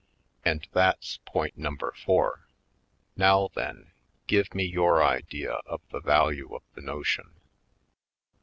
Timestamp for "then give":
3.53-4.55